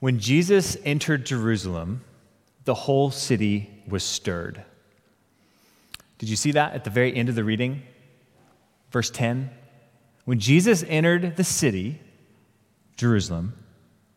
[0.00, 2.04] When Jesus entered Jerusalem,
[2.64, 4.62] the whole city was stirred.
[6.18, 7.82] Did you see that at the very end of the reading?
[8.90, 9.50] Verse 10.
[10.24, 12.00] When Jesus entered the city,
[12.96, 13.54] Jerusalem,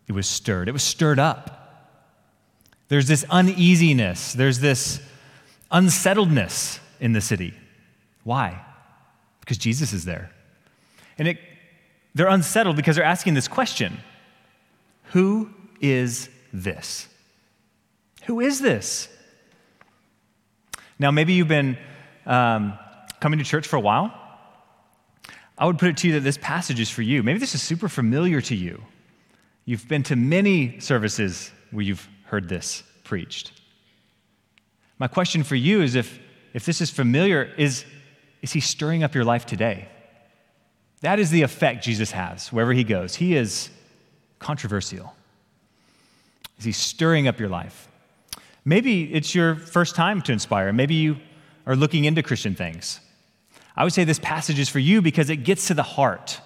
[0.07, 0.68] it was stirred.
[0.68, 1.55] It was stirred up.
[2.88, 5.00] There's this uneasiness, there's this
[5.71, 7.54] unsettledness in the city.
[8.23, 8.59] Why?
[9.41, 10.32] Because Jesus is there.
[11.20, 11.38] And it,
[12.16, 14.00] they're unsettled because they're asking this question
[15.11, 17.08] Who is this?
[18.26, 19.09] Who is this?
[20.98, 21.77] Now, maybe you've been
[22.26, 22.77] um,
[23.20, 24.13] coming to church for a while.
[25.58, 27.23] I would put it to you that this passage is for you.
[27.23, 28.84] Maybe this is super familiar to you.
[29.66, 33.52] You've been to many services where you've heard this preached.
[34.98, 36.20] My question for you is if,
[36.53, 37.86] if this is familiar, is,
[38.41, 39.88] is he stirring up your life today?
[41.02, 43.16] That is the effect Jesus has wherever he goes.
[43.16, 43.70] He is
[44.39, 45.14] controversial.
[46.59, 47.88] Is he stirring up your life?
[48.66, 50.72] Maybe it's your first time to inspire.
[50.73, 51.17] Maybe you
[51.66, 53.00] are looking into Christian things.
[53.75, 56.42] I would say this passage is for you because it gets to the heart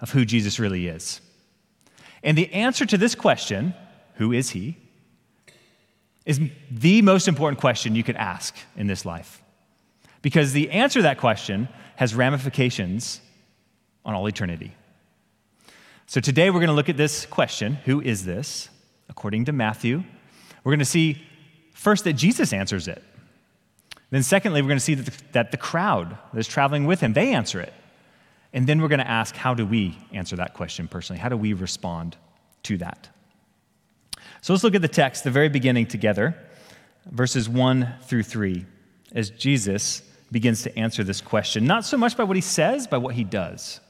[0.00, 1.20] of who Jesus really is.
[2.22, 3.74] And the answer to this question,
[4.14, 4.76] who is he,
[6.24, 9.42] is the most important question you could ask in this life.
[10.22, 13.20] Because the answer to that question has ramifications
[14.04, 14.74] on all eternity.
[16.06, 18.70] So today we're going to look at this question who is this?
[19.08, 20.04] According to Matthew.
[20.64, 21.22] We're going to see
[21.74, 23.02] first that Jesus answers it.
[24.10, 27.12] Then, secondly, we're going to see that the, that the crowd that's traveling with him,
[27.12, 27.72] they answer it.
[28.52, 31.20] And then we're going to ask, how do we answer that question personally?
[31.20, 32.16] How do we respond
[32.64, 33.08] to that?
[34.40, 36.36] So let's look at the text, the very beginning together,
[37.06, 38.64] verses 1 through 3,
[39.14, 43.00] as Jesus begins to answer this question, not so much by what he says, but
[43.00, 43.80] what he does.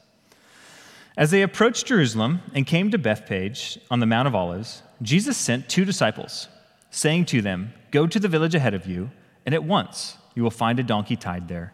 [1.17, 5.69] As they approached Jerusalem and came to Bethphage on the Mount of Olives, Jesus sent
[5.69, 6.47] two disciples,
[6.91, 9.11] saying to them, Go to the village ahead of you,
[9.45, 11.73] and at once you will find a donkey tied there,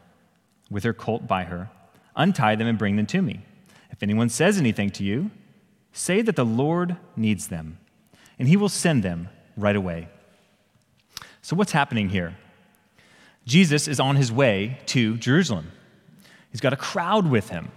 [0.69, 1.69] with her colt by her.
[2.16, 3.45] Untie them and bring them to me.
[3.91, 5.31] If anyone says anything to you,
[5.91, 7.78] say that the Lord needs them,
[8.40, 10.07] and he will send them right away.
[11.41, 12.35] So, what's happening here?
[13.45, 15.72] Jesus is on his way to Jerusalem.
[16.51, 17.72] He's got a crowd with him.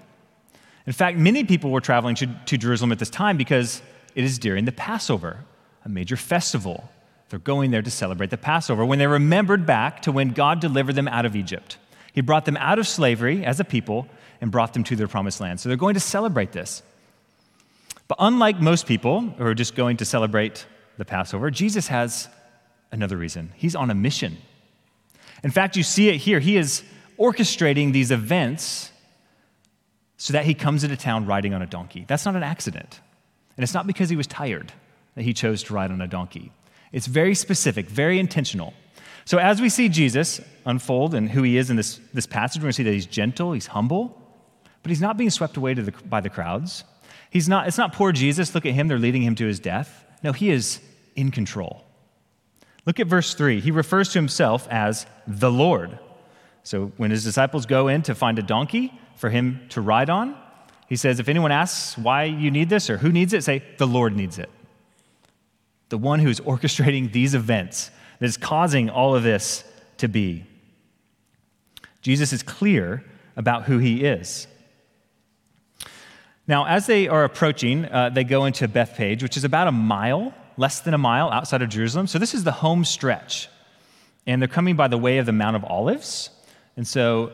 [0.89, 3.83] In fact, many people were traveling to, to Jerusalem at this time because
[4.15, 5.45] it is during the Passover,
[5.85, 6.89] a major festival.
[7.29, 10.95] They're going there to celebrate the Passover when they remembered back to when God delivered
[10.95, 11.77] them out of Egypt.
[12.15, 14.09] He brought them out of slavery as a people
[14.41, 15.61] and brought them to their promised land.
[15.61, 16.83] So they're going to celebrate this.
[18.09, 20.65] But unlike most people who are just going to celebrate
[20.97, 22.31] the Passover, Jesus has
[22.93, 23.53] another reason.
[23.57, 24.39] He's on a mission.
[25.45, 26.41] In fact, you see it here.
[26.41, 26.83] He is
[27.19, 28.91] orchestrating these events
[30.19, 32.05] so that he comes into town riding on a donkey.
[32.07, 33.01] That's not an accident.
[33.57, 34.73] And it's not because he was tired
[35.15, 36.53] that he chose to ride on a donkey.
[36.93, 38.75] It's very specific, very intentional.
[39.25, 42.67] So, as we see Jesus unfold and who he is in this, this passage, we're
[42.67, 44.21] going to see that he's gentle, he's humble,
[44.83, 46.85] but he's not being swept away the, by the crowds.
[47.31, 50.05] He's not, it's not poor Jesus, look at him, they're leading him to his death.
[50.23, 50.81] No, he is
[51.15, 51.85] in control.
[52.87, 53.61] Look at verse 3.
[53.61, 55.99] He refers to himself as the Lord.
[56.69, 60.37] So, when his disciples go in to find a donkey, for him to ride on.
[60.89, 63.87] He says, if anyone asks why you need this or who needs it, say, the
[63.87, 64.49] Lord needs it.
[65.91, 67.91] The one who's orchestrating these events
[68.21, 69.65] that is causing all of this
[69.99, 70.45] to be.
[72.01, 73.05] Jesus is clear
[73.37, 74.47] about who he is.
[76.47, 80.33] Now, as they are approaching, uh, they go into Bethphage, which is about a mile,
[80.57, 82.07] less than a mile outside of Jerusalem.
[82.07, 83.49] So this is the home stretch.
[84.27, 86.31] And they're coming by the way of the Mount of Olives.
[86.79, 87.33] And so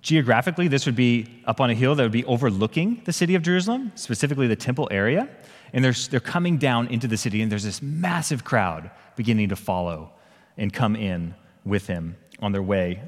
[0.00, 3.42] Geographically, this would be up on a hill that would be overlooking the city of
[3.42, 5.28] Jerusalem, specifically the temple area.
[5.74, 9.56] And they're, they're coming down into the city, and there's this massive crowd beginning to
[9.56, 10.10] follow
[10.56, 13.02] and come in with him on their way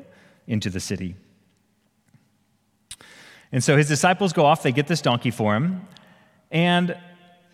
[0.46, 1.16] into the city.
[3.52, 5.86] And so his disciples go off, they get this donkey for him.
[6.50, 6.96] And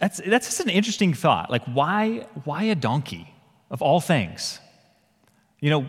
[0.00, 1.48] that's, that's just an interesting thought.
[1.48, 3.32] Like, why, why a donkey
[3.70, 4.58] of all things?
[5.60, 5.86] You know,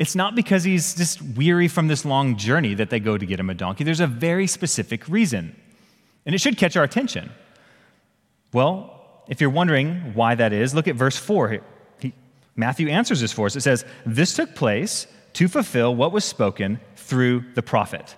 [0.00, 3.38] it's not because he's just weary from this long journey that they go to get
[3.38, 3.84] him a donkey.
[3.84, 5.54] There's a very specific reason.
[6.24, 7.30] And it should catch our attention.
[8.54, 11.60] Well, if you're wondering why that is, look at verse 4.
[11.98, 12.14] He,
[12.56, 13.56] Matthew answers this for us.
[13.56, 18.16] It says, This took place to fulfill what was spoken through the prophet.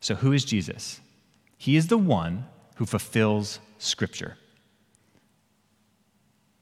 [0.00, 0.98] So, who is Jesus?
[1.58, 2.46] He is the one
[2.76, 4.38] who fulfills Scripture.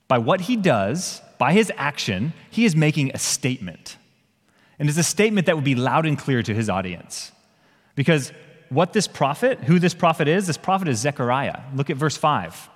[0.08, 3.96] By what he does, by his action, he is making a statement.
[4.78, 7.32] And it's a statement that would be loud and clear to his audience.
[7.96, 8.30] Because
[8.68, 11.62] what this prophet, who this prophet is, this prophet is Zechariah.
[11.74, 12.70] Look at verse 5.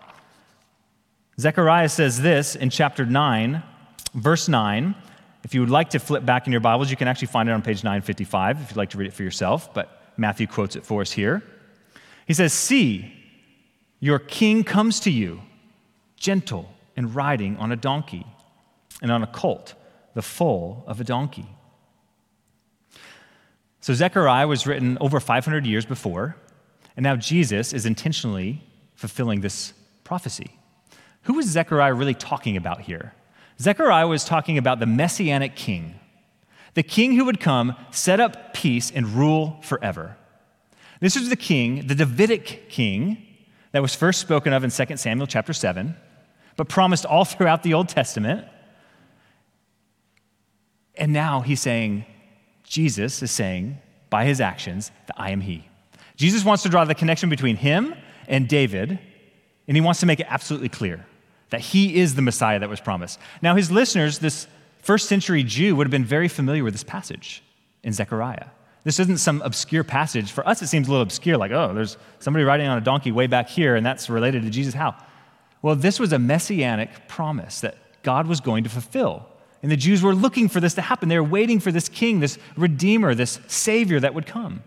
[1.39, 3.63] Zechariah says this in chapter 9,
[4.15, 4.97] verse 9.
[5.45, 7.53] If you would like to flip back in your Bibles, you can actually find it
[7.53, 10.85] on page 955 if you'd like to read it for yourself, but Matthew quotes it
[10.85, 11.41] for us here.
[12.27, 13.15] He says, See,
[14.01, 15.43] your king comes to you,
[16.17, 18.27] gentle and riding on a donkey,
[19.03, 19.75] and on a colt,
[20.15, 21.47] the foal of a donkey.
[23.81, 26.37] So Zechariah was written over 500 years before,
[26.97, 28.63] and now Jesus is intentionally
[28.95, 29.73] fulfilling this
[30.03, 30.59] prophecy.
[31.23, 33.15] Who was Zechariah really talking about here?
[33.61, 35.99] Zechariah was talking about the messianic king,
[36.75, 40.17] the king who would come, set up peace, and rule forever.
[41.01, 43.23] This is the king, the Davidic king,
[43.73, 45.95] that was first spoken of in 2 Samuel chapter 7,
[46.57, 48.47] but promised all throughout the Old Testament.
[50.97, 52.05] And now he's saying,
[52.65, 53.79] Jesus is saying
[54.11, 55.69] by his actions that I am he.
[56.17, 57.95] Jesus wants to draw the connection between him
[58.29, 58.99] and David,
[59.69, 61.07] and he wants to make it absolutely clear
[61.51, 63.19] that he is the Messiah that was promised.
[63.43, 64.47] Now, his listeners, this
[64.79, 67.43] first century Jew, would have been very familiar with this passage
[67.83, 68.47] in Zechariah.
[68.85, 70.31] This isn't some obscure passage.
[70.33, 73.13] For us, it seems a little obscure, like, oh, there's somebody riding on a donkey
[73.13, 74.75] way back here, and that's related to Jesus.
[74.75, 74.97] How?
[75.61, 79.27] Well, this was a messianic promise that God was going to fulfill.
[79.63, 81.09] And the Jews were looking for this to happen.
[81.09, 84.63] They were waiting for this king, this redeemer, this savior that would come.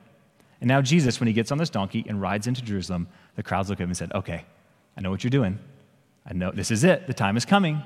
[0.62, 3.69] And now, Jesus, when he gets on this donkey and rides into Jerusalem, the crowds
[3.69, 4.45] look at him and said, Okay,
[4.97, 5.59] I know what you're doing.
[6.25, 7.07] I know this is it.
[7.07, 7.81] The time is coming.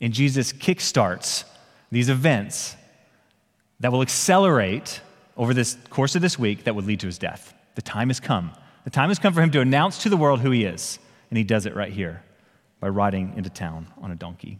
[0.00, 1.44] And Jesus kickstarts
[1.92, 2.76] these events
[3.80, 5.00] that will accelerate
[5.36, 7.54] over this course of this week that would lead to his death.
[7.74, 8.52] The time has come.
[8.84, 10.98] The time has come for him to announce to the world who he is.
[11.30, 12.22] And he does it right here
[12.80, 14.58] by riding into town on a donkey.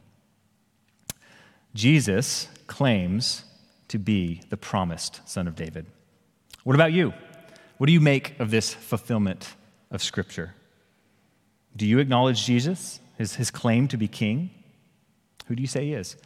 [1.74, 3.44] Jesus claims
[3.88, 5.86] to be the promised son of David.
[6.64, 7.12] What about you?
[7.78, 9.54] What do you make of this fulfillment
[9.90, 10.54] of Scripture?
[11.76, 14.50] Do you acknowledge Jesus, his, his claim to be king?
[15.46, 16.16] Who do you say he is?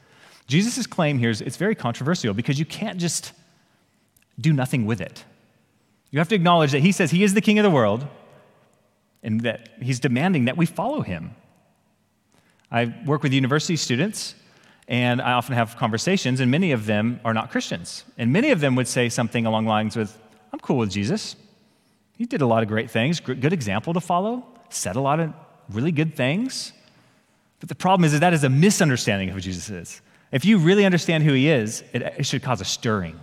[0.47, 3.33] Jesus' claim here is it's very controversial because you can't just
[4.39, 5.25] do nothing with it.
[6.11, 8.07] You have to acknowledge that he says he is the king of the world
[9.23, 11.35] and that he's demanding that we follow him.
[12.71, 14.35] I work with university students
[14.87, 18.05] and I often have conversations, and many of them are not Christians.
[18.19, 20.19] And many of them would say something along the lines with,
[20.53, 21.37] I'm cool with Jesus.
[22.17, 25.33] He did a lot of great things, good example to follow, said a lot of
[25.71, 26.73] really good things.
[27.61, 30.03] But the problem is that that is a misunderstanding of who Jesus is.
[30.31, 33.19] If you really understand who he is, it, it should cause a stirring.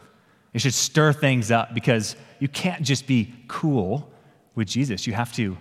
[0.54, 4.12] It should stir things up because you can't just be cool
[4.56, 5.06] with Jesus.
[5.06, 5.58] You have to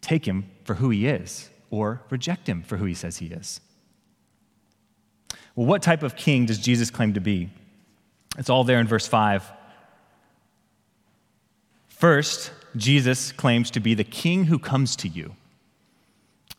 [0.00, 3.60] take him for who he is or reject him for who he says he is.
[5.54, 7.50] Well, what type of king does Jesus claim to be?
[8.38, 9.44] It's all there in verse 5.
[11.88, 15.34] First, Jesus claims to be the king who comes to you.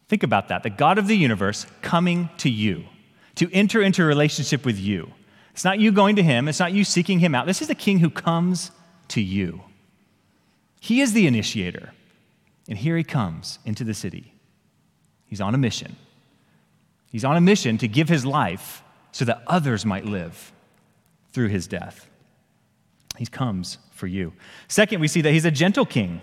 [0.07, 2.85] Think about that the God of the universe coming to you,
[3.35, 5.11] to enter into a relationship with you.
[5.51, 7.47] It's not you going to him, it's not you seeking him out.
[7.47, 8.71] This is the king who comes
[9.09, 9.61] to you.
[10.79, 11.91] He is the initiator.
[12.67, 14.33] And here he comes into the city.
[15.27, 15.95] He's on a mission.
[17.11, 18.83] He's on a mission to give his life
[19.15, 20.51] so that others might live
[21.31, 22.09] through his death.
[23.17, 24.33] He comes for you.
[24.67, 26.19] Second, we see that he's a gentle king.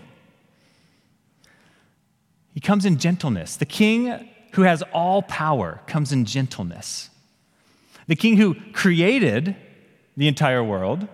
[2.53, 3.55] He comes in gentleness.
[3.55, 7.09] The king who has all power comes in gentleness.
[8.05, 9.55] The king who created
[10.15, 11.07] the entire world,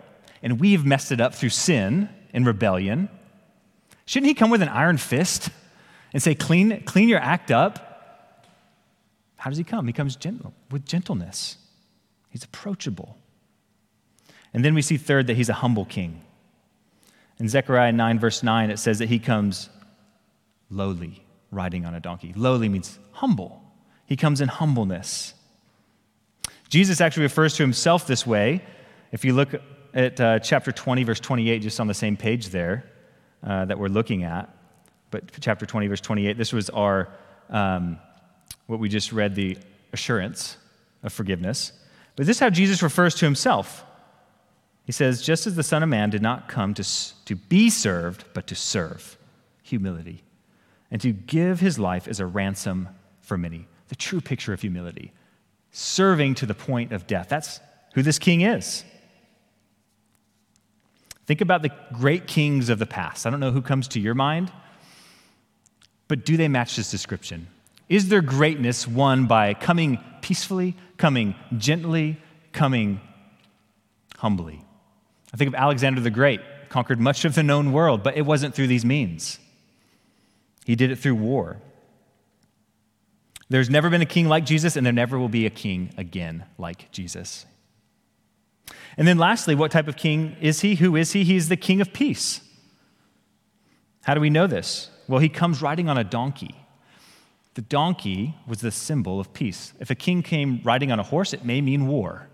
[0.44, 3.08] and we've messed it up through sin and rebellion,
[4.06, 5.50] shouldn't he come with an iron fist
[6.12, 8.44] and say, clean, clean your act up?
[9.38, 9.88] How does he come?
[9.88, 11.56] He comes gentle, with gentleness.
[12.30, 13.18] He's approachable.
[14.54, 16.22] And then we see, third, that he's a humble king.
[17.40, 19.70] In Zechariah 9, verse 9, it says that he comes
[20.70, 22.34] lowly, riding on a donkey.
[22.36, 23.64] Lowly means humble.
[24.06, 25.34] He comes in humbleness.
[26.70, 28.64] Jesus actually refers to himself this way.
[29.12, 29.50] If you look
[29.94, 32.86] at uh, chapter 20, verse 28, just on the same page there
[33.44, 34.50] uh, that we're looking at,
[35.12, 37.10] but chapter 20, verse 28, this was our,
[37.50, 37.98] um,
[38.68, 39.58] what we just read, the
[39.94, 40.58] assurance
[41.02, 41.72] of forgiveness.
[42.20, 43.86] But this is how Jesus refers to himself.
[44.84, 46.84] He says, just as the Son of Man did not come to,
[47.24, 49.18] to be served, but to serve,
[49.64, 50.22] humility,
[50.92, 52.90] and to give his life as a ransom
[53.22, 53.70] for many.
[53.88, 55.14] The true picture of humility,
[55.72, 57.30] serving to the point of death.
[57.30, 57.62] That's
[57.94, 58.84] who this king is.
[61.26, 63.26] Think about the great kings of the past.
[63.26, 64.52] I don't know who comes to your mind,
[66.10, 67.48] but do they match this description?
[67.90, 72.22] Is their greatness won by coming peacefully, coming gently,
[72.54, 73.02] coming
[74.18, 74.64] humbly?
[75.34, 78.54] I think of Alexander the Great, conquered much of the known world, but it wasn't
[78.54, 79.40] through these means.
[80.66, 81.58] He did it through war.
[83.50, 86.46] There's never been a king like Jesus, and there never will be a king again
[86.60, 87.48] like Jesus.
[88.96, 90.76] And then, lastly, what type of king is he?
[90.76, 91.24] Who is he?
[91.24, 92.42] He's the king of peace.
[94.04, 94.92] How do we know this?
[95.08, 96.56] Well, he comes riding on a donkey.
[97.60, 99.74] The donkey was the symbol of peace.
[99.82, 102.30] If a king came riding on a horse, it may mean war.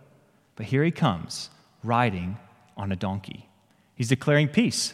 [0.56, 1.50] But here he comes,
[1.84, 2.38] riding
[2.78, 3.50] on a donkey.
[3.96, 4.94] He's declaring peace.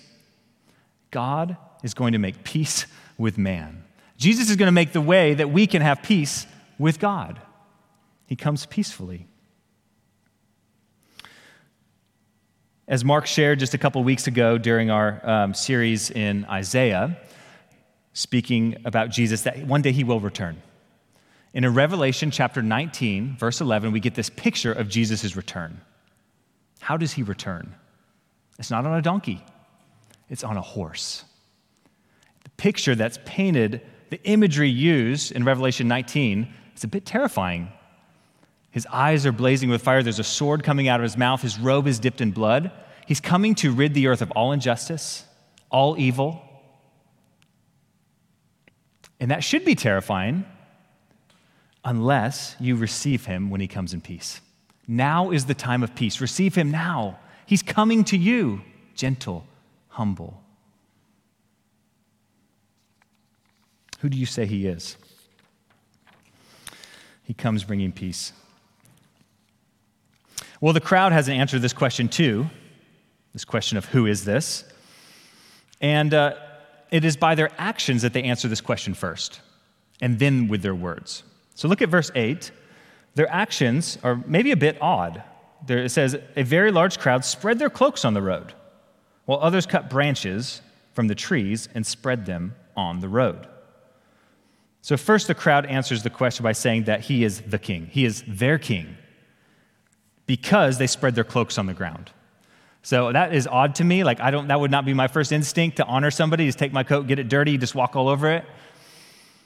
[1.12, 2.86] God is going to make peace
[3.18, 3.84] with man.
[4.16, 6.48] Jesus is going to make the way that we can have peace
[6.80, 7.42] with God.
[8.26, 9.28] He comes peacefully.
[12.88, 17.18] As Mark shared just a couple weeks ago during our um, series in Isaiah,
[18.14, 20.62] speaking about Jesus, that one day he will return.
[21.54, 25.82] In Revelation chapter 19, verse 11, we get this picture of Jesus' return.
[26.80, 27.76] How does he return?
[28.58, 29.44] It's not on a donkey,
[30.30, 31.26] it's on a horse.
[32.44, 37.70] The picture that's painted, the imagery used in Revelation 19, is a bit terrifying.
[38.72, 40.02] His eyes are blazing with fire.
[40.02, 41.42] There's a sword coming out of his mouth.
[41.42, 42.72] His robe is dipped in blood.
[43.06, 45.26] He's coming to rid the earth of all injustice,
[45.70, 46.42] all evil.
[49.22, 50.46] And that should be terrifying
[51.86, 54.42] unless you receive him when he comes in peace.
[54.88, 56.20] Now is the time of peace.
[56.20, 57.20] Receive him now.
[57.46, 58.62] He's coming to you,
[58.96, 59.46] gentle,
[59.90, 60.42] humble.
[64.00, 64.98] Who do you say he is?
[67.24, 68.34] He comes bringing peace.
[70.60, 72.50] Well, the crowd hasn't answered this question too
[73.34, 74.66] this question of who is this?
[75.80, 76.36] And uh,
[76.92, 79.42] it is by their actions that they answer this question first,
[80.02, 81.24] and then with their words.
[81.56, 82.52] So look at verse 8.
[83.16, 85.24] Their actions are maybe a bit odd.
[85.66, 88.54] There, it says, A very large crowd spread their cloaks on the road,
[89.26, 90.62] while others cut branches
[90.94, 93.48] from the trees and spread them on the road.
[94.82, 97.88] So, first, the crowd answers the question by saying that he is the king.
[97.92, 98.98] He is their king
[100.26, 102.12] because they spread their cloaks on the ground.
[102.84, 104.04] So that is odd to me.
[104.04, 106.74] Like, I don't, that would not be my first instinct to honor somebody, is take
[106.74, 108.46] my coat, get it dirty, just walk all over it.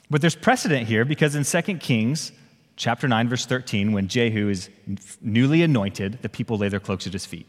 [0.08, 2.32] But there's precedent here because in 2 Kings
[2.76, 4.70] chapter 9, verse 13, when Jehu is
[5.20, 7.46] newly anointed, the people lay their cloaks at his feet.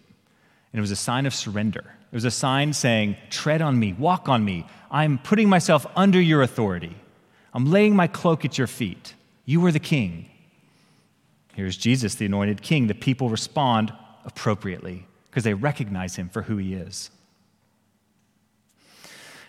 [0.73, 1.83] And it was a sign of surrender.
[2.11, 4.65] It was a sign saying, Tread on me, walk on me.
[4.91, 6.95] I'm putting myself under your authority.
[7.53, 9.13] I'm laying my cloak at your feet.
[9.45, 10.29] You are the king.
[11.55, 12.87] Here's Jesus, the anointed king.
[12.87, 13.93] The people respond
[14.25, 17.11] appropriately because they recognize him for who he is.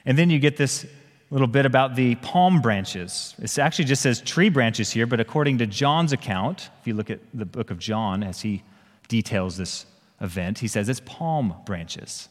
[0.05, 0.87] And then you get this
[1.31, 3.35] little bit about the palm branches.
[3.39, 7.11] It actually just says tree branches here, but according to John's account, if you look
[7.11, 8.63] at the book of John as he
[9.09, 9.85] details this
[10.21, 12.29] event, he says it's palm branches.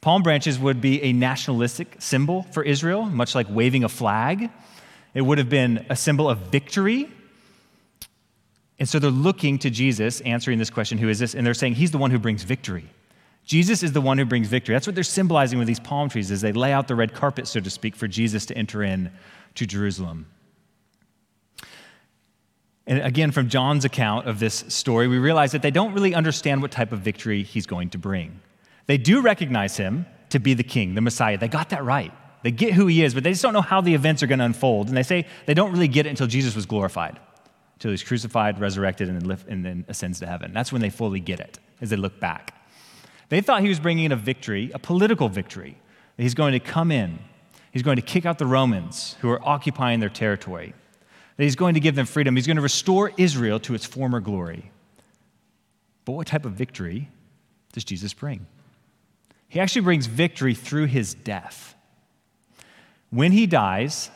[0.00, 4.48] Palm branches would be a nationalistic symbol for Israel, much like waving a flag.
[5.12, 7.10] It would have been a symbol of victory.
[8.80, 11.34] And so they're looking to Jesus, answering this question, who is this?
[11.34, 12.86] And they're saying, He's the one who brings victory.
[13.44, 14.74] Jesus is the one who brings victory.
[14.74, 17.46] That's what they're symbolizing with these palm trees as they lay out the red carpet,
[17.46, 19.10] so to speak, for Jesus to enter in
[19.56, 20.26] to Jerusalem.
[22.86, 26.62] And again, from John's account of this story, we realize that they don't really understand
[26.62, 28.40] what type of victory he's going to bring.
[28.86, 31.38] They do recognize him to be the king, the Messiah.
[31.38, 32.12] They got that right.
[32.42, 34.38] They get who he is, but they just don't know how the events are going
[34.38, 34.88] to unfold.
[34.88, 37.18] And they say they don't really get it until Jesus was glorified,
[37.80, 40.52] until he's crucified, resurrected, and then, lift, and then ascends to heaven.
[40.52, 42.54] That's when they fully get it, as they look back.
[43.30, 45.78] They thought he was bringing in a victory, a political victory,
[46.18, 47.18] he's going to come in,
[47.72, 50.74] he's going to kick out the Romans who are occupying their territory,
[51.38, 54.20] that he's going to give them freedom, he's going to restore Israel to its former
[54.20, 54.70] glory.
[56.04, 57.08] But what type of victory
[57.72, 58.46] does Jesus bring?
[59.48, 61.74] He actually brings victory through his death.
[63.08, 64.10] When he dies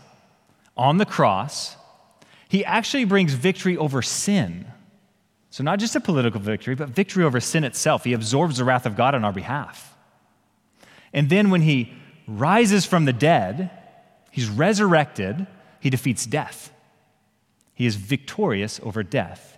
[0.76, 1.78] on the cross,
[2.54, 4.64] he actually brings victory over sin
[5.54, 8.02] so, not just a political victory, but victory over sin itself.
[8.02, 9.96] He absorbs the wrath of God on our behalf.
[11.12, 11.92] And then when he
[12.26, 13.70] rises from the dead,
[14.32, 15.46] he's resurrected,
[15.78, 16.72] he defeats death.
[17.72, 19.56] He is victorious over death.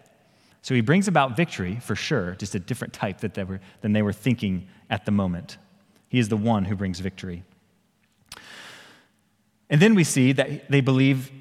[0.61, 3.95] So he brings about victory for sure, just a different type that they were, than
[3.95, 5.57] they were thinking at the moment.
[6.11, 7.43] He is the one who brings victory.
[9.71, 11.33] And then we see that they believe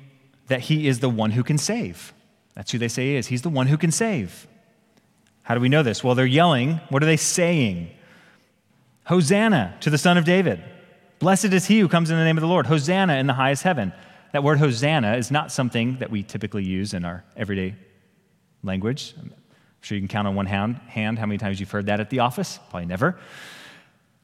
[0.47, 2.13] that he is the one who can save.
[2.53, 3.27] That's who they say he is.
[3.27, 4.47] He's the one who can save.
[5.43, 6.03] How do we know this?
[6.03, 6.79] Well, they're yelling.
[6.89, 7.89] What are they saying?
[9.05, 10.63] Hosanna to the Son of David.
[11.19, 12.65] Blessed is he who comes in the name of the Lord.
[12.65, 13.93] Hosanna in the highest heaven.
[14.31, 17.75] That word Hosanna is not something that we typically use in our everyday
[18.63, 19.13] language.
[19.17, 19.31] I'm
[19.81, 22.09] sure you can count on one hand, hand how many times you've heard that at
[22.09, 22.59] the office.
[22.69, 23.17] Probably never.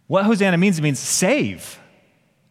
[0.08, 1.80] What Hosanna means, it means save.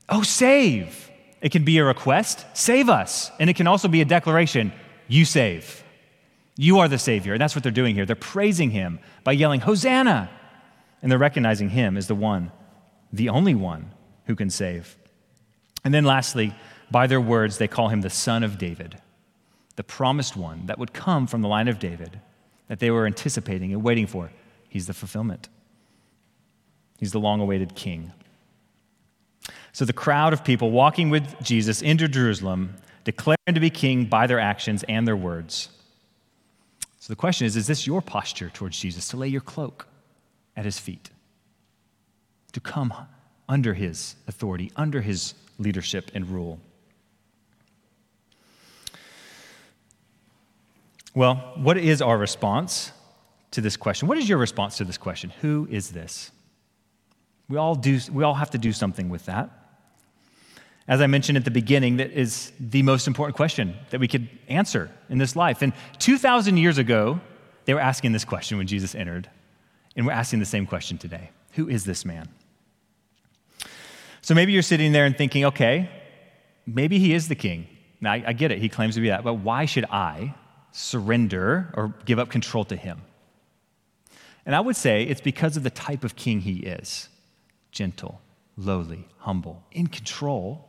[0.09, 1.10] Oh, save.
[1.41, 3.31] It can be a request, save us.
[3.39, 4.73] And it can also be a declaration,
[5.09, 5.83] you save.
[6.57, 7.33] You are the Savior.
[7.33, 8.05] And that's what they're doing here.
[8.05, 10.31] They're praising him by yelling, Hosanna.
[11.03, 12.53] And they're recognizing him as the one,
[13.13, 13.93] the only one
[14.27, 14.97] who can save.
[15.85, 16.55] And then lastly,
[16.91, 19.01] by their words, they call him the Son of David,
[19.77, 22.21] the promised one that would come from the line of David
[22.69, 24.31] that they were anticipating and waiting for.
[24.69, 25.49] He's the fulfillment,
[26.99, 28.13] he's the long awaited king.
[29.73, 34.05] So the crowd of people walking with Jesus into Jerusalem declare him to be king
[34.05, 35.69] by their actions and their words.
[36.99, 39.87] So the question is is this your posture towards Jesus to lay your cloak
[40.57, 41.11] at his feet?
[42.53, 42.93] To come
[43.49, 46.61] under his authority, under his leadership and rule?
[51.15, 52.93] Well, what is our response
[53.53, 54.07] to this question?
[54.07, 55.31] What is your response to this question?
[55.41, 56.31] Who is this?
[57.49, 59.51] We all, do, we all have to do something with that.
[60.91, 64.29] As I mentioned at the beginning, that is the most important question that we could
[64.49, 65.63] answer in this life.
[65.63, 67.21] And 2,000 years ago,
[67.65, 69.31] they were asking this question when Jesus entered,
[69.95, 72.29] and we're asking the same question today Who is this man?
[74.21, 75.89] So maybe you're sitting there and thinking, okay,
[76.67, 77.69] maybe he is the king.
[78.01, 80.35] Now, I, I get it, he claims to be that, but why should I
[80.73, 83.01] surrender or give up control to him?
[84.45, 87.09] And I would say it's because of the type of king he is
[87.71, 88.21] gentle,
[88.57, 90.67] lowly, humble, in control,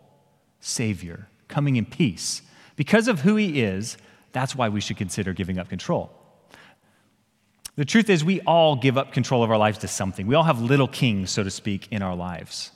[0.62, 2.42] Savior, coming in peace.
[2.78, 3.98] Because of who he is,
[4.32, 6.12] that's why we should consider giving up control.
[7.76, 10.28] The truth is, we all give up control of our lives to something.
[10.28, 12.72] We all have little kings, so to speak, in our lives.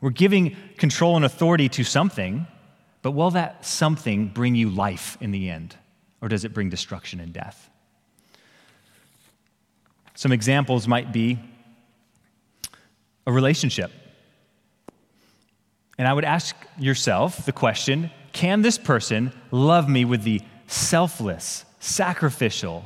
[0.00, 2.46] We're giving control and authority to something,
[3.02, 5.76] but will that something bring you life in the end?
[6.20, 7.70] Or does it bring destruction and death?
[10.14, 11.38] Some examples might be
[13.26, 13.92] a relationship.
[15.98, 21.64] And I would ask yourself the question can this person love me with the selfless,
[21.80, 22.84] sacrificial,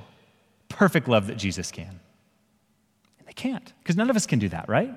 [0.69, 1.99] perfect love that Jesus can?
[3.19, 4.95] And they can't, because none of us can do that, right?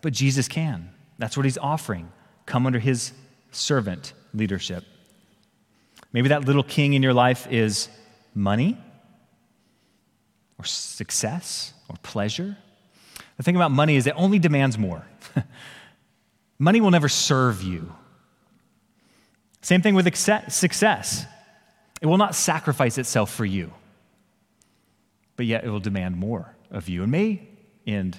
[0.00, 0.88] But Jesus can.
[1.18, 2.10] That's what he's offering.
[2.46, 3.12] Come under his
[3.50, 4.84] servant leadership.
[6.14, 7.90] Maybe that little king in your life is
[8.34, 8.78] money
[10.58, 12.56] or success or pleasure.
[13.36, 15.04] The thing about money is it only demands more.
[16.60, 17.92] money will never serve you.
[19.62, 21.26] Same thing with success.
[22.00, 23.72] It will not sacrifice itself for you,
[25.36, 27.42] but yet it will demand more of you and may
[27.86, 28.18] end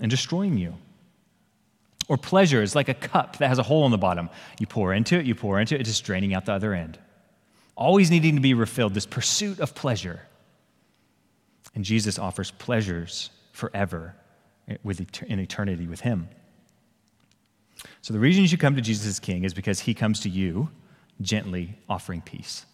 [0.00, 0.74] in destroying you.
[2.08, 4.30] Or pleasure is like a cup that has a hole in the bottom.
[4.58, 6.98] You pour into it, you pour into it, it's just draining out the other end.
[7.76, 10.20] Always needing to be refilled, this pursuit of pleasure.
[11.74, 14.16] And Jesus offers pleasures forever
[14.68, 14.76] eh,
[15.26, 16.28] in eternity with Him.
[18.02, 20.28] So the reason you should come to Jesus as King is because He comes to
[20.28, 20.70] you
[21.20, 22.64] gently offering peace.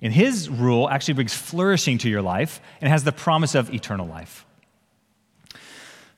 [0.00, 4.06] And His rule actually brings flourishing to your life and has the promise of eternal
[4.06, 4.46] life.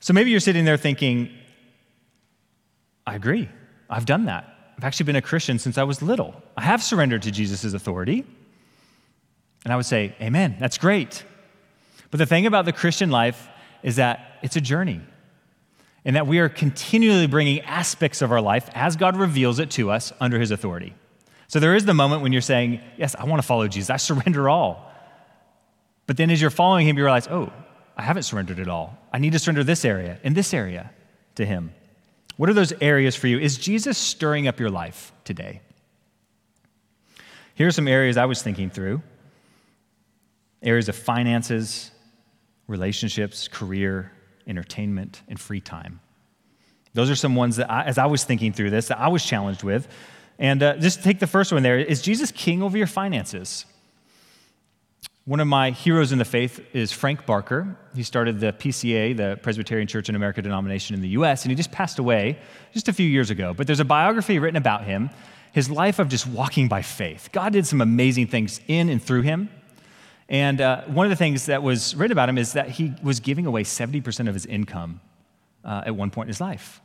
[0.00, 1.30] So maybe you're sitting there thinking,
[3.06, 3.48] I agree.
[3.88, 4.46] I've done that.
[4.78, 6.42] I've actually been a Christian since I was little.
[6.56, 8.24] I have surrendered to Jesus' authority.
[9.64, 11.24] And I would say, Amen, that's great.
[12.10, 13.48] But the thing about the Christian life
[13.82, 15.00] is that it's a journey,
[16.04, 19.90] and that we are continually bringing aspects of our life as God reveals it to
[19.90, 20.94] us under His authority.
[21.48, 23.96] So there is the moment when you're saying, Yes, I want to follow Jesus, I
[23.96, 24.90] surrender all.
[26.06, 27.52] But then as you're following Him, you realize, Oh,
[27.96, 28.96] I haven't surrendered it all.
[29.12, 30.90] I need to surrender this area and this area
[31.34, 31.74] to Him.
[32.36, 33.38] What are those areas for you?
[33.38, 35.60] Is Jesus stirring up your life today?
[37.54, 39.02] Here are some areas I was thinking through
[40.62, 41.90] areas of finances,
[42.66, 44.12] relationships, career,
[44.50, 46.00] entertainment, and free time.
[46.92, 49.24] Those are some ones that, I, as I was thinking through this, that I was
[49.24, 49.88] challenged with.
[50.38, 51.78] And uh, just take the first one there.
[51.78, 53.66] Is Jesus king over your finances?
[55.26, 57.76] One of my heroes in the faith is Frank Barker.
[57.94, 61.56] He started the PCA, the Presbyterian Church in America denomination in the US, and he
[61.56, 62.38] just passed away
[62.72, 63.54] just a few years ago.
[63.54, 65.10] But there's a biography written about him,
[65.52, 67.28] his life of just walking by faith.
[67.32, 69.50] God did some amazing things in and through him.
[70.30, 73.18] And uh, one of the things that was written about him is that he was
[73.18, 75.00] giving away 70% of his income
[75.64, 76.80] uh, at one point in his life.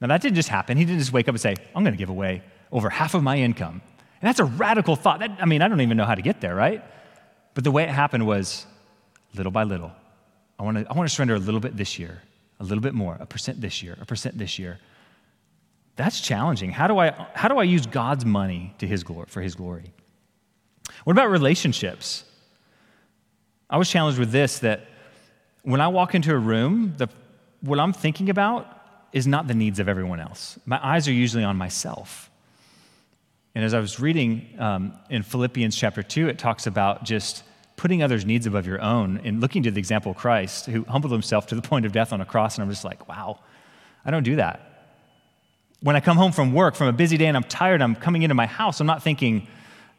[0.00, 0.76] Now, that didn't just happen.
[0.76, 3.22] He didn't just wake up and say, I'm going to give away over half of
[3.22, 3.82] my income.
[4.20, 5.18] And that's a radical thought.
[5.18, 6.82] That, I mean, I don't even know how to get there, right?
[7.54, 8.66] But the way it happened was
[9.34, 9.92] little by little.
[10.58, 12.22] I want to I want to surrender a little bit this year,
[12.60, 14.78] a little bit more, a percent this year, a percent this year.
[15.96, 16.70] That's challenging.
[16.70, 19.92] How do I how do I use God's money to his glory for his glory?
[21.04, 22.24] What about relationships?
[23.74, 24.86] I was challenged with this that
[25.64, 27.08] when I walk into a room, the,
[27.60, 28.68] what I'm thinking about
[29.12, 30.56] is not the needs of everyone else.
[30.64, 32.30] My eyes are usually on myself.
[33.52, 37.42] And as I was reading um, in Philippians chapter 2, it talks about just
[37.74, 41.10] putting others' needs above your own and looking to the example of Christ, who humbled
[41.10, 42.54] himself to the point of death on a cross.
[42.54, 43.40] And I'm just like, wow,
[44.04, 44.94] I don't do that.
[45.80, 48.22] When I come home from work, from a busy day, and I'm tired, I'm coming
[48.22, 49.48] into my house, I'm not thinking,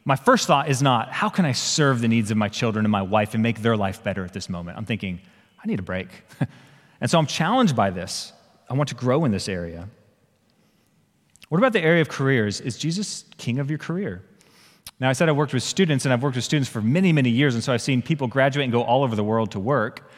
[0.06, 2.92] my first thought is not, how can I serve the needs of my children and
[2.92, 4.78] my wife and make their life better at this moment?
[4.78, 5.20] I'm thinking,
[5.62, 6.08] I need a break.
[7.00, 8.32] and so I'm challenged by this.
[8.70, 9.88] I want to grow in this area.
[11.48, 12.60] What about the area of careers?
[12.60, 14.22] Is Jesus king of your career?
[15.00, 17.30] Now, I said I worked with students, and I've worked with students for many, many
[17.30, 20.08] years, and so I've seen people graduate and go all over the world to work.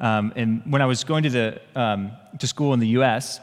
[0.00, 3.38] Um, and when I was going to, the, um, to school in the US,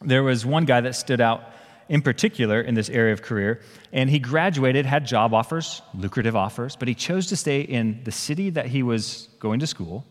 [0.00, 1.52] there was one guy that stood out
[1.88, 3.60] in particular in this area of career,
[3.92, 8.12] and he graduated, had job offers, lucrative offers, but he chose to stay in the
[8.12, 10.04] city that he was going to school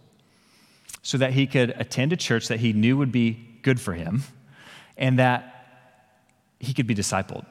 [1.01, 4.23] so that he could attend a church that he knew would be good for him
[4.97, 5.51] and that
[6.59, 7.45] he could be discipled.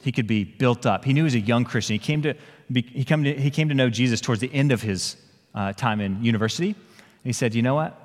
[0.00, 1.04] He could be built up.
[1.04, 1.94] He knew he was a young Christian.
[1.94, 2.34] He came to,
[2.72, 5.16] he came to, he came to know Jesus towards the end of his
[5.54, 6.68] uh, time in university.
[6.68, 8.00] And he said, You know what?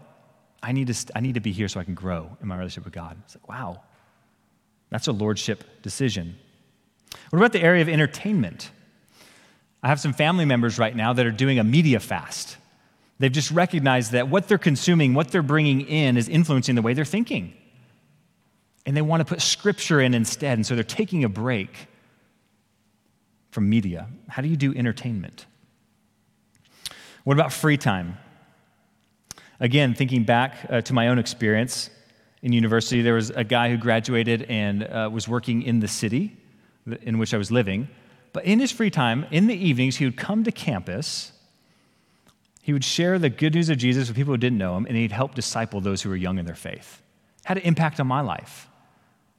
[0.64, 2.86] I need, to, I need to be here so I can grow in my relationship
[2.86, 3.18] with God.
[3.26, 3.82] It's like, wow,
[4.94, 6.36] that's a lordship decision.
[7.32, 8.70] What about the area of entertainment?
[9.82, 12.58] I have some family members right now that are doing a media fast.
[13.18, 16.94] They've just recognized that what they're consuming, what they're bringing in, is influencing the way
[16.94, 17.56] they're thinking.
[18.86, 20.60] And they want to put scripture in instead.
[20.60, 21.88] And so they're taking a break
[23.50, 24.10] from media.
[24.28, 25.48] How do you do entertainment?
[27.24, 28.20] What about free time?
[29.60, 31.90] Again, thinking back uh, to my own experience
[32.44, 36.36] in university, there was a guy who graduated and uh, was working in the city
[37.02, 37.88] in which I was living.
[38.34, 41.32] But in his free time, in the evenings, he would come to campus.
[42.62, 44.98] He would share the good news of Jesus with people who didn't know him, and
[44.98, 47.02] he'd help disciple those who were young in their faith.
[47.46, 48.68] Had an impact on my life.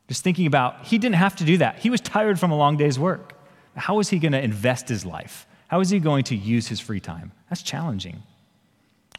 [0.08, 1.80] Just thinking about, he didn't have to do that.
[1.80, 3.34] He was tired from a long day's work.
[3.76, 5.46] How is he going to invest his life?
[5.68, 7.32] How is he going to use his free time?
[7.50, 8.22] That's challenging.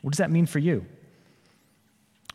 [0.02, 0.86] What does that mean for you?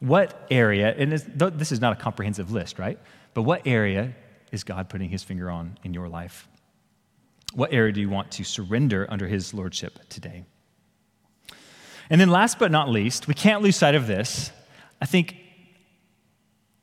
[0.01, 2.99] What area, and this is not a comprehensive list, right?
[3.35, 4.15] But what area
[4.51, 6.49] is God putting his finger on in your life?
[7.55, 10.45] What area do you want to surrender under his lordship today?
[12.09, 14.51] And then, last but not least, we can't lose sight of this.
[15.01, 15.37] I think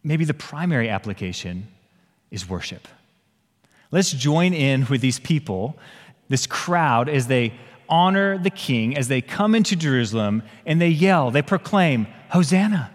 [0.03, 1.67] maybe the primary application
[2.31, 2.87] is worship.
[3.91, 5.77] Let's join in with these people,
[6.29, 7.53] this crowd, as they
[7.89, 12.91] honor the king, as they come into Jerusalem and they yell, they proclaim, Hosanna.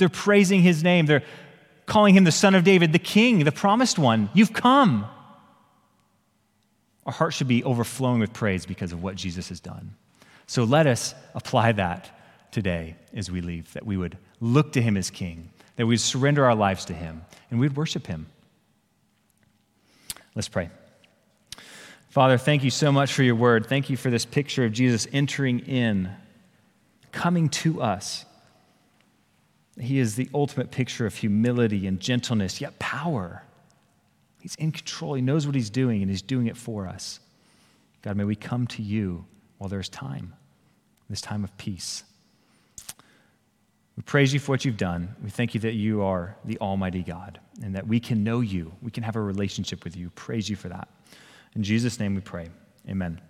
[0.00, 1.06] They're praising his name.
[1.06, 1.22] They're
[1.86, 4.28] calling him the son of David, the king, the promised one.
[4.34, 5.06] You've come.
[7.06, 9.94] Our heart should be overflowing with praise because of what Jesus has done.
[10.46, 12.10] So let us apply that
[12.50, 16.44] today as we leave, that we would look to him as king, that we'd surrender
[16.44, 18.26] our lives to him, and we'd worship him.
[20.34, 20.70] Let's pray.
[22.08, 23.66] Father, thank you so much for your word.
[23.66, 26.10] Thank you for this picture of Jesus entering in,
[27.12, 28.24] coming to us.
[29.80, 33.42] He is the ultimate picture of humility and gentleness, yet power.
[34.40, 35.14] He's in control.
[35.14, 37.20] He knows what he's doing, and he's doing it for us.
[38.02, 39.24] God, may we come to you
[39.58, 40.34] while there's time,
[41.08, 42.04] this time of peace.
[43.96, 45.14] We praise you for what you've done.
[45.22, 48.72] We thank you that you are the Almighty God and that we can know you.
[48.80, 50.08] We can have a relationship with you.
[50.10, 50.88] Praise you for that.
[51.54, 52.48] In Jesus' name we pray.
[52.88, 53.20] Amen.